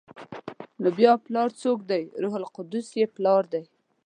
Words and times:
نو 0.81 0.89
بیا 0.97 1.11
پلار 1.25 1.49
څوک 1.61 1.79
دی؟ 1.89 2.03
روح 2.21 2.33
القدس 2.39 2.87
یې 2.99 3.05
پلار 3.15 3.43
دی؟ 3.53 3.63